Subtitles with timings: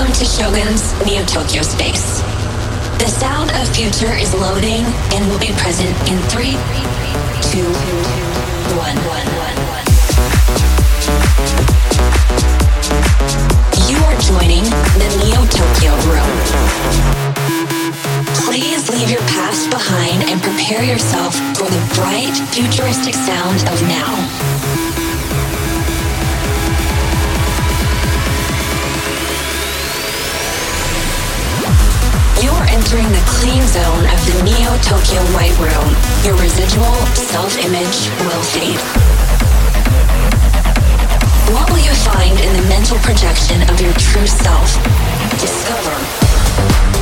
[0.00, 2.22] Welcome to Shogun's Neo Tokyo Space.
[2.96, 4.80] The sound of future is loading
[5.12, 6.56] and will be present in three,
[7.52, 7.68] two,
[8.80, 8.96] one.
[13.92, 14.64] You are joining
[14.96, 16.32] the Neo Tokyo room.
[18.48, 24.59] Please leave your past behind and prepare yourself for the bright, futuristic sound of now.
[32.80, 35.90] Entering the clean zone of the Neo Tokyo White Room,
[36.24, 38.80] your residual self image will fade.
[41.52, 44.72] What will you find in the mental projection of your true self?
[45.38, 46.99] Discover.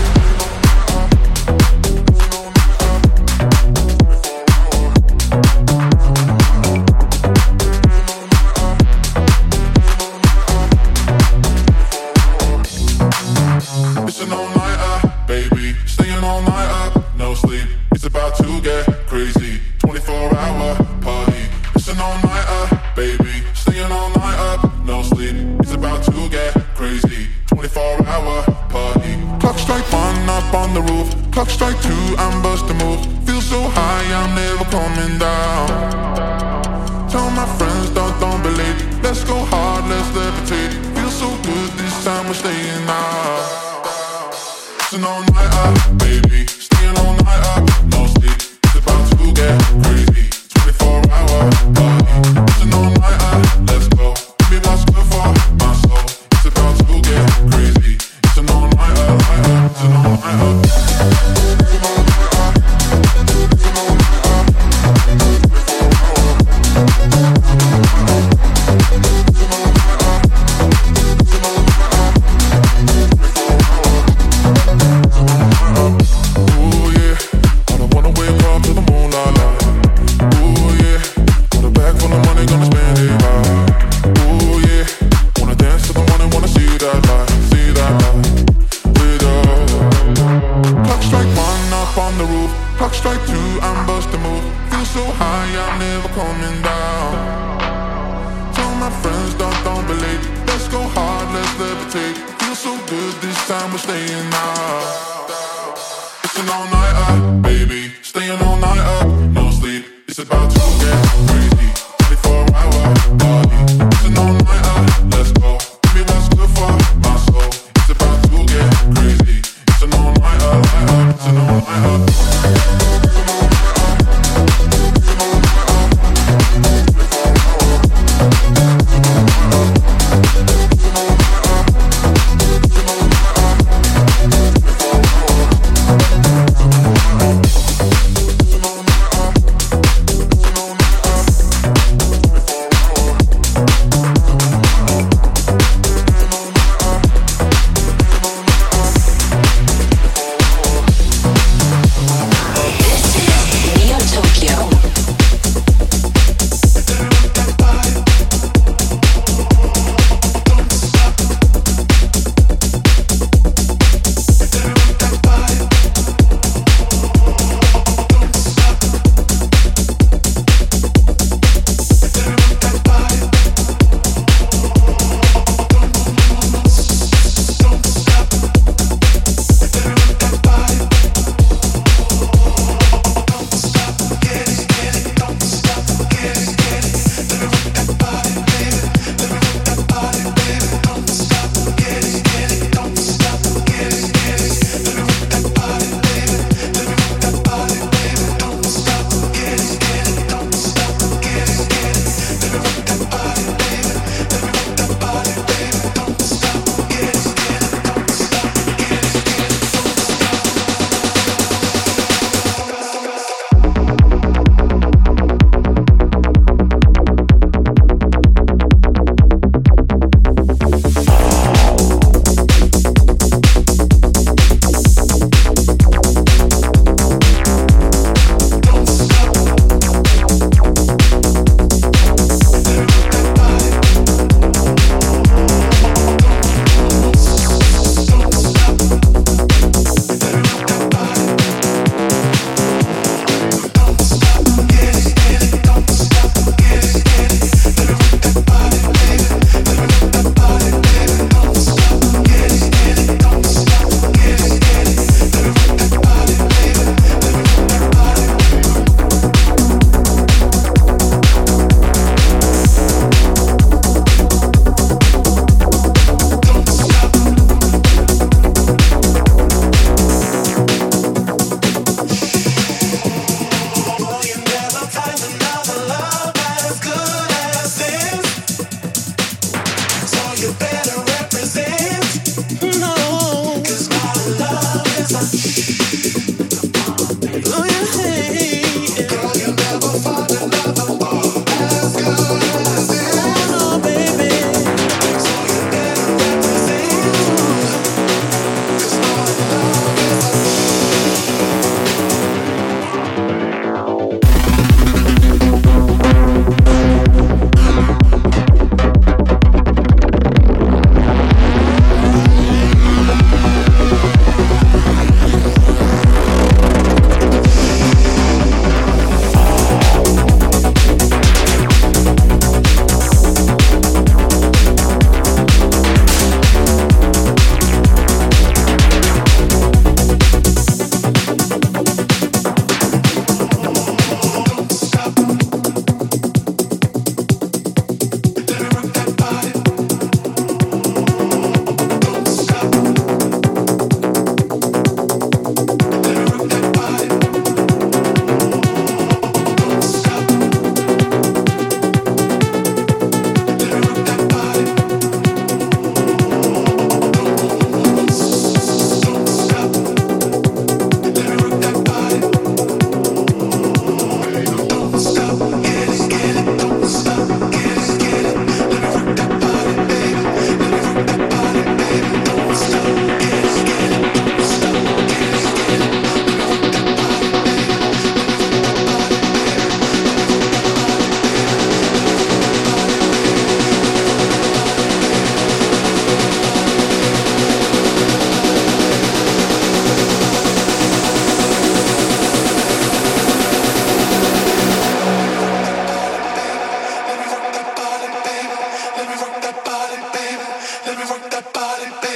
[400.98, 401.38] Con la luna
[401.84, 402.07] en las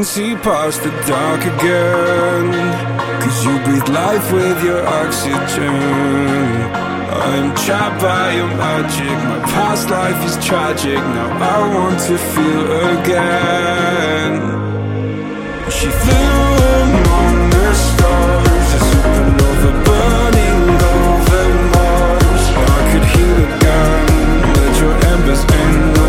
[0.00, 2.46] can see past the dark again.
[3.20, 5.76] Cause you breathe life with your oxygen.
[7.26, 9.16] I'm trapped by your magic.
[9.28, 11.02] My past life is tragic.
[11.16, 12.64] Now I want to feel
[12.96, 14.32] again.
[15.76, 16.32] She flew
[16.80, 18.68] among the stars.
[18.78, 20.62] A supernova burning
[20.96, 22.44] over Mars.
[22.72, 24.06] I could heal again.
[24.56, 25.99] Let your embers end.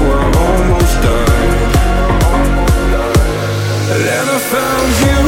[4.52, 5.21] found you.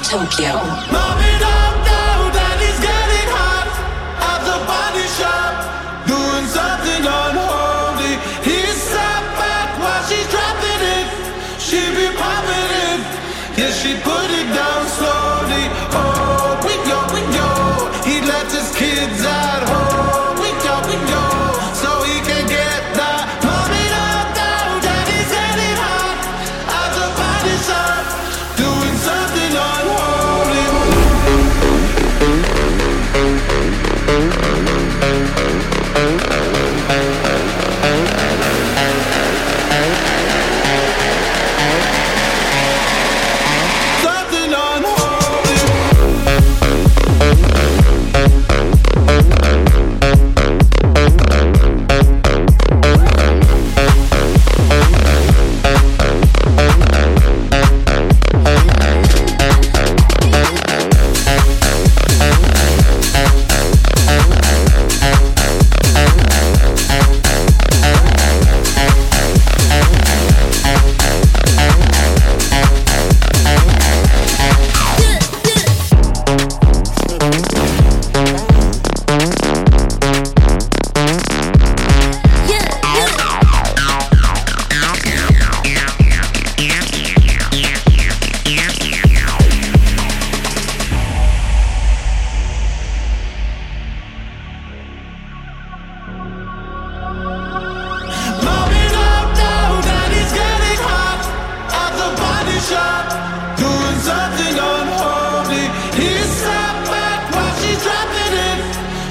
[0.00, 0.60] Tokyo.
[0.92, 1.37] Mommy!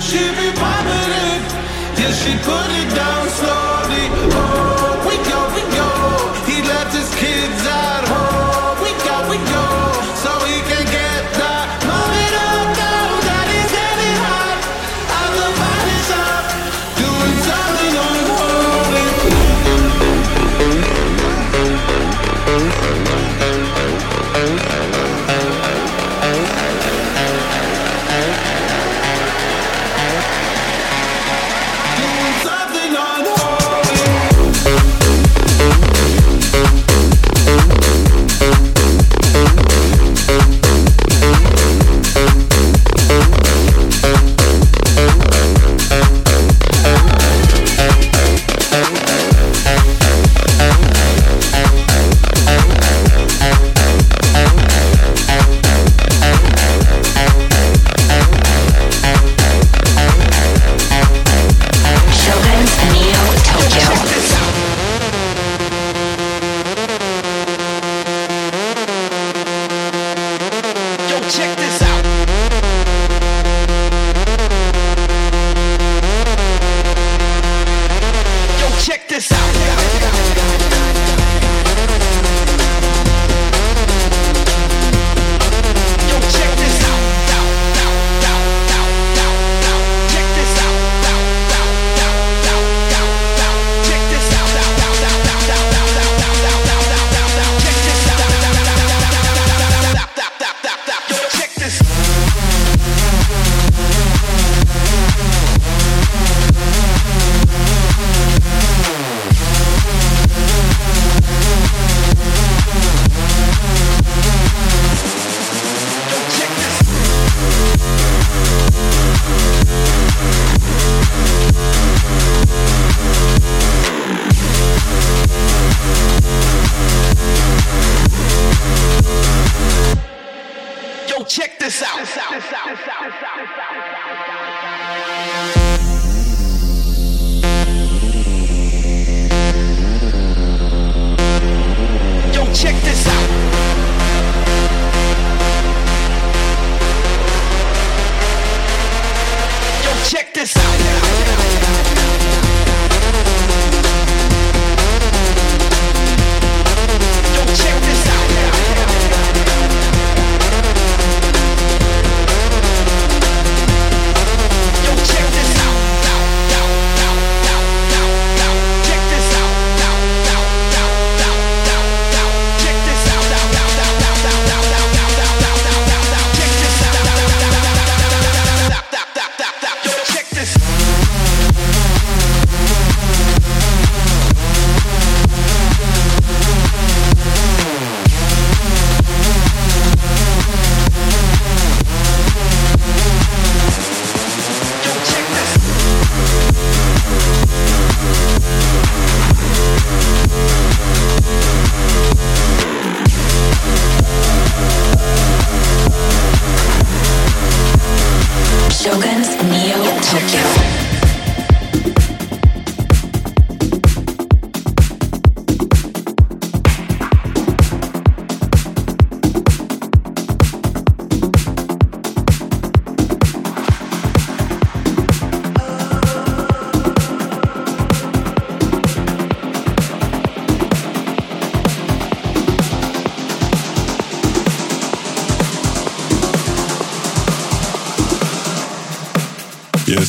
[0.09, 1.43] She be poppin' it,
[1.99, 4.03] yeah, she put it down slowly.
[4.31, 4.56] Oh.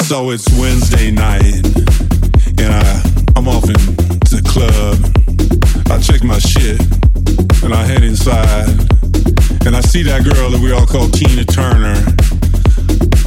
[0.09, 1.42] So it's Wednesday night,
[2.57, 3.03] and I
[3.37, 4.97] I'm off into the club.
[5.92, 6.81] I check my shit,
[7.62, 8.71] and I head inside,
[9.66, 11.92] and I see that girl that we all call Tina Turner,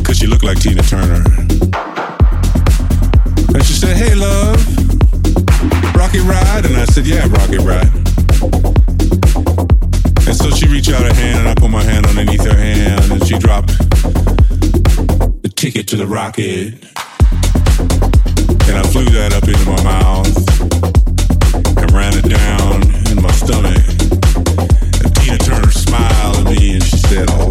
[0.01, 1.21] cause she looked like Tina Turner.
[3.53, 4.57] And she said, "Hey, love,
[5.93, 7.93] rocket ride," and I said, "Yeah, rocket ride."
[10.25, 13.11] And so she reached out her hand, and I put my hand underneath her hand,
[13.11, 13.69] and she dropped
[15.71, 16.73] ticket to the rocket.
[18.67, 20.27] And I flew that up into my mouth
[21.77, 23.79] and ran it down in my stomach.
[25.01, 27.50] And Tina Turner smiled at me and she said, Oh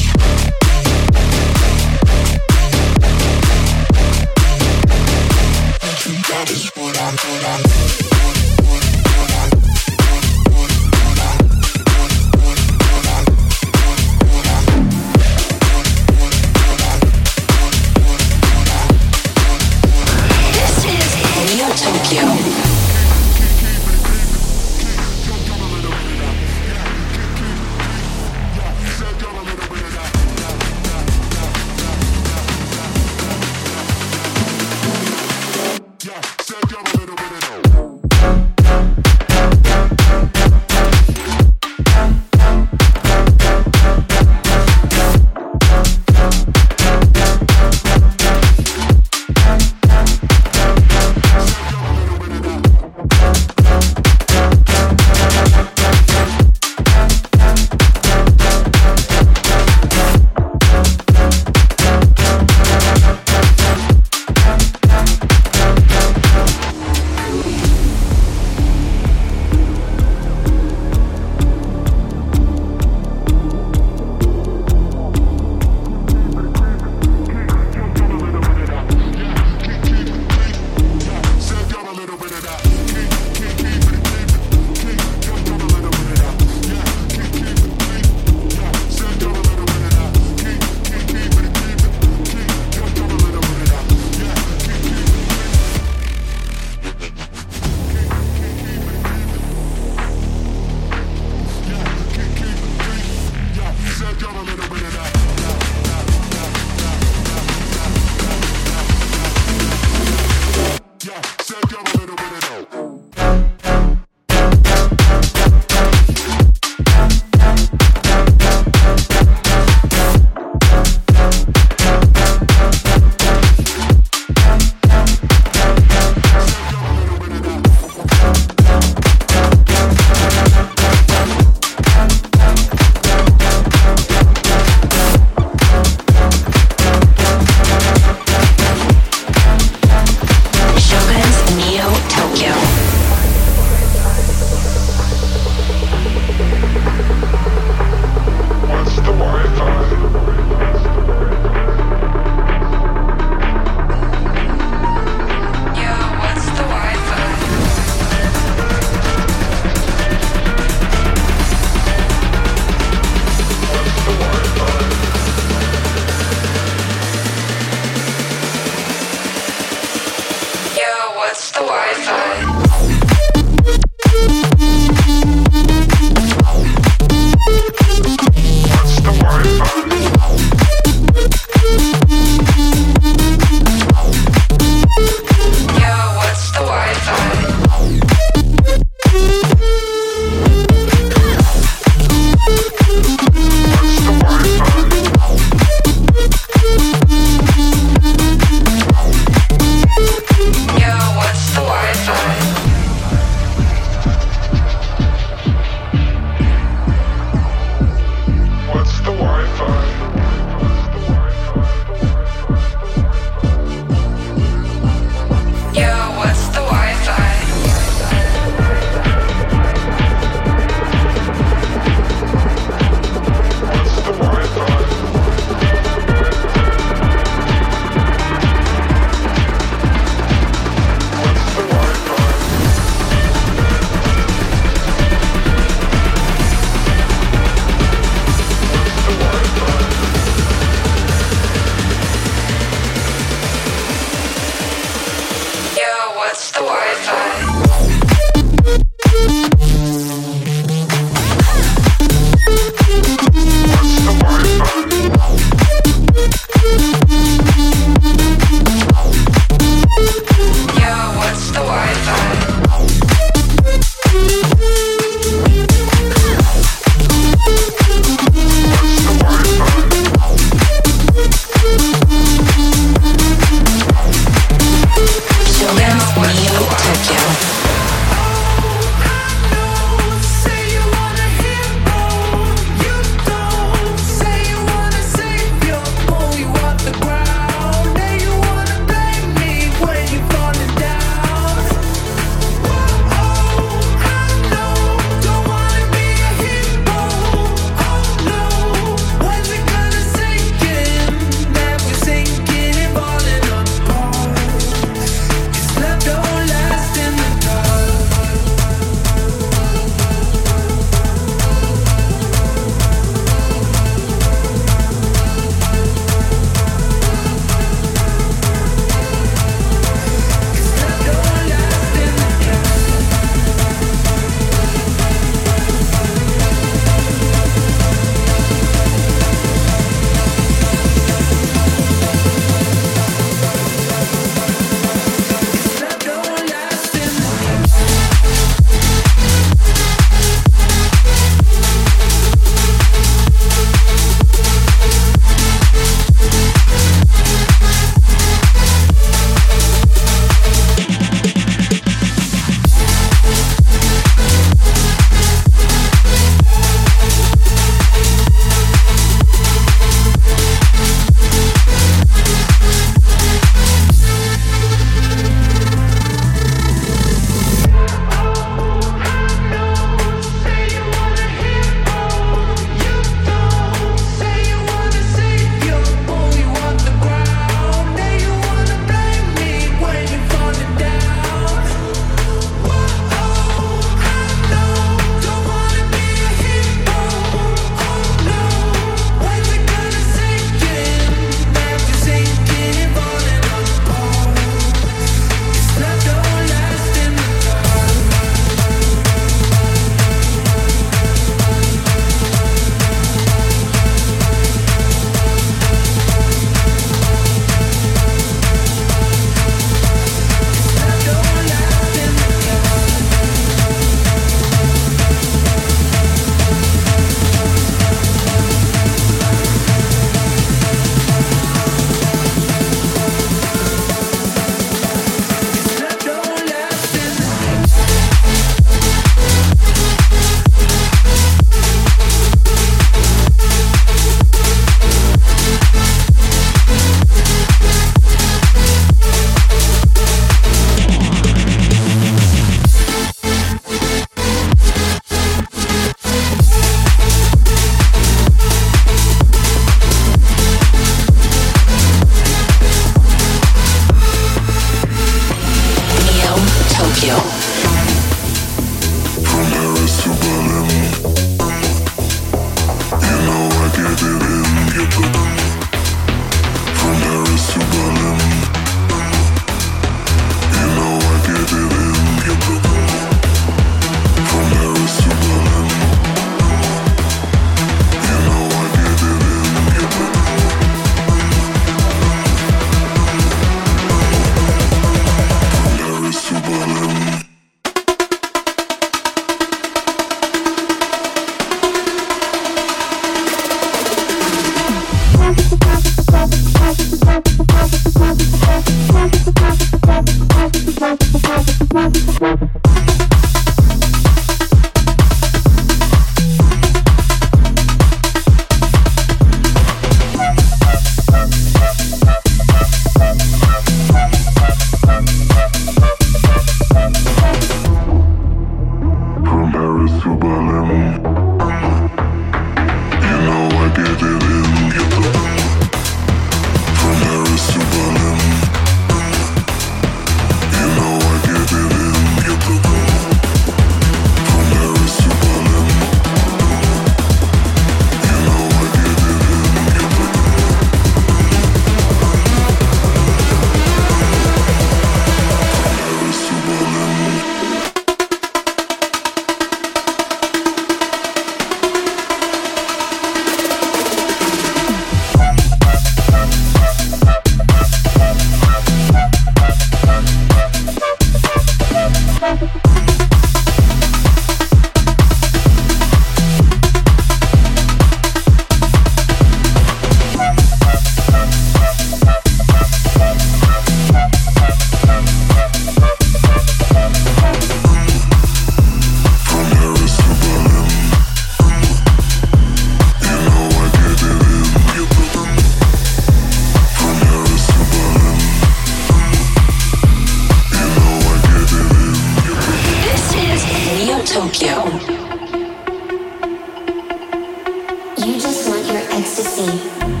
[599.21, 600.00] ecstasy.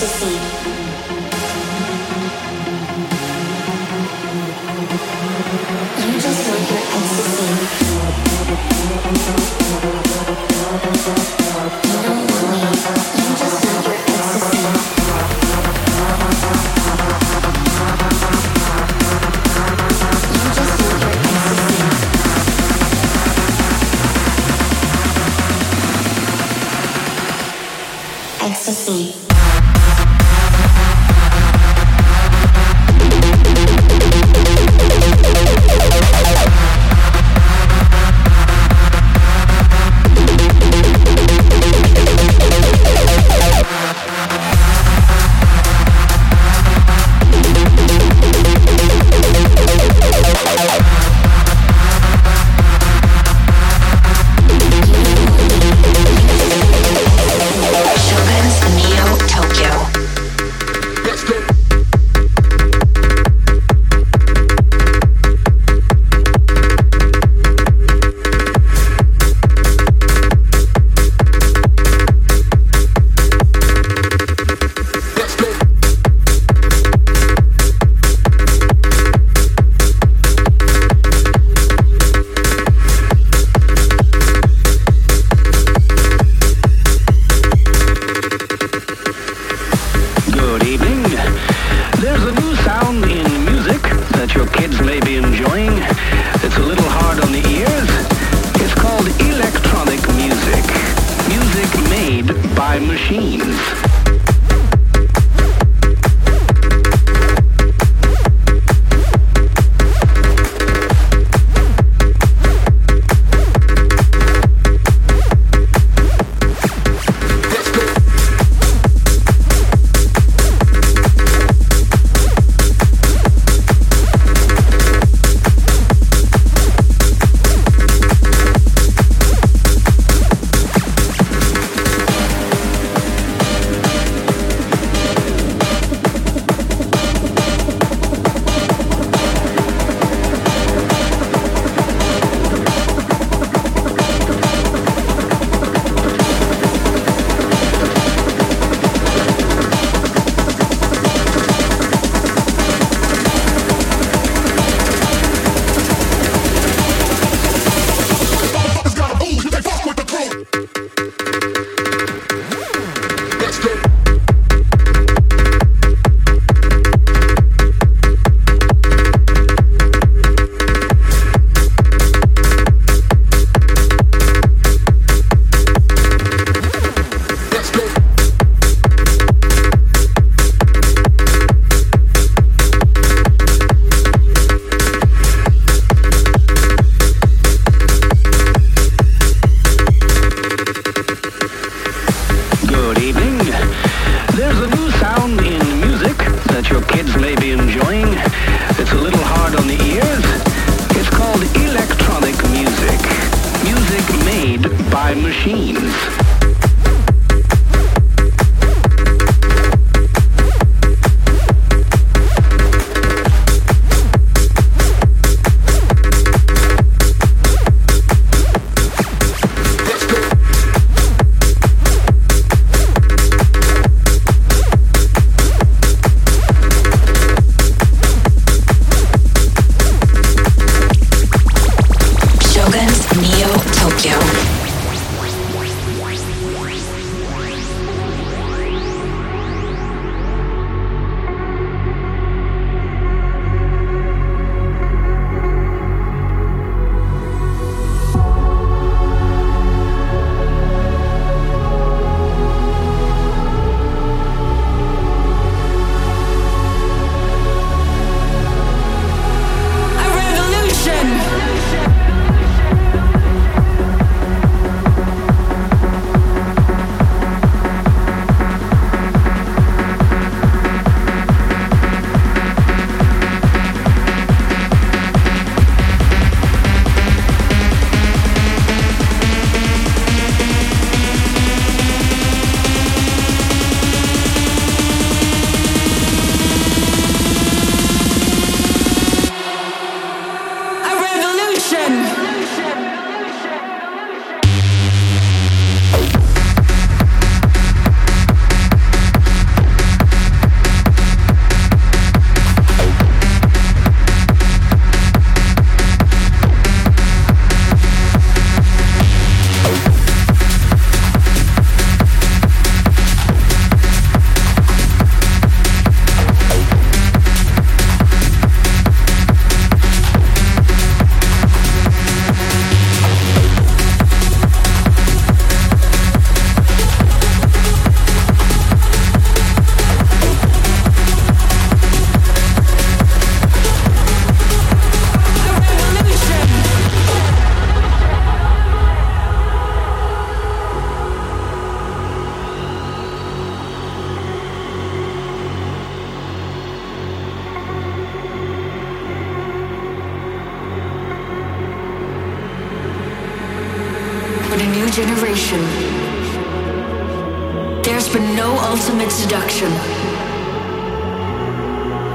[0.00, 0.60] Neo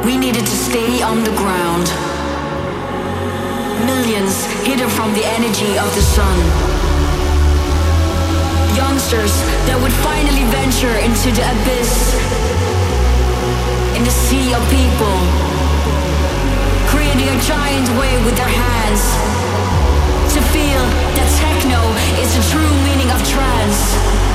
[0.03, 1.87] We needed to stay on the ground.
[3.87, 6.37] Millions hidden from the energy of the sun.
[8.75, 9.31] Youngsters
[9.63, 12.19] that would finally venture into the abyss.
[13.95, 15.15] In the sea of people.
[16.91, 19.03] Creating a giant wave with their hands.
[20.35, 20.83] To feel
[21.15, 21.79] that techno
[22.19, 24.34] is the true meaning of trance.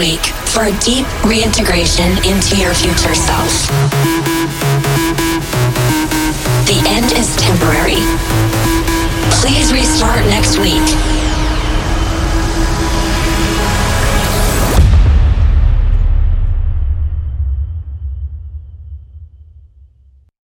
[0.00, 3.68] week for a deep reintegration into your future self.
[6.64, 8.00] The end is temporary.
[9.30, 11.09] Please restart next week